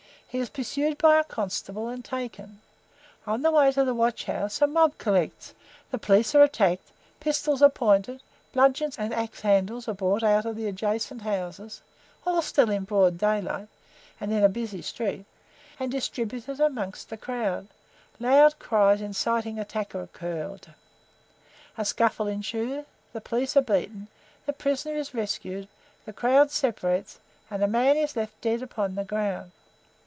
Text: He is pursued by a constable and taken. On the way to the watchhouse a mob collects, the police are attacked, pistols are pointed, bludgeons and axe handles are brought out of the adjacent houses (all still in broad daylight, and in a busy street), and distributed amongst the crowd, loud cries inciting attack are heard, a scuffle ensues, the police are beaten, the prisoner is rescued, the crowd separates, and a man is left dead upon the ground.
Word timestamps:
He 0.31 0.39
is 0.39 0.49
pursued 0.49 0.97
by 0.97 1.19
a 1.19 1.25
constable 1.25 1.89
and 1.89 2.05
taken. 2.05 2.61
On 3.27 3.41
the 3.41 3.51
way 3.51 3.69
to 3.73 3.83
the 3.83 3.93
watchhouse 3.93 4.61
a 4.61 4.65
mob 4.65 4.97
collects, 4.97 5.53
the 5.89 5.97
police 5.97 6.33
are 6.33 6.41
attacked, 6.41 6.93
pistols 7.19 7.61
are 7.61 7.67
pointed, 7.69 8.21
bludgeons 8.53 8.97
and 8.97 9.13
axe 9.13 9.41
handles 9.41 9.89
are 9.89 9.93
brought 9.93 10.23
out 10.23 10.45
of 10.45 10.55
the 10.55 10.67
adjacent 10.67 11.23
houses 11.23 11.81
(all 12.25 12.41
still 12.41 12.69
in 12.69 12.85
broad 12.85 13.17
daylight, 13.17 13.67
and 14.21 14.31
in 14.31 14.41
a 14.41 14.47
busy 14.47 14.81
street), 14.81 15.25
and 15.77 15.91
distributed 15.91 16.61
amongst 16.61 17.09
the 17.09 17.17
crowd, 17.17 17.67
loud 18.17 18.57
cries 18.57 19.01
inciting 19.01 19.59
attack 19.59 19.93
are 19.93 20.07
heard, 20.17 20.73
a 21.77 21.83
scuffle 21.83 22.27
ensues, 22.27 22.85
the 23.11 23.19
police 23.19 23.57
are 23.57 23.61
beaten, 23.61 24.07
the 24.45 24.53
prisoner 24.53 24.95
is 24.95 25.13
rescued, 25.13 25.67
the 26.05 26.13
crowd 26.13 26.49
separates, 26.51 27.19
and 27.49 27.61
a 27.61 27.67
man 27.67 27.97
is 27.97 28.15
left 28.15 28.39
dead 28.39 28.61
upon 28.61 28.95
the 28.95 29.03
ground. 29.03 29.51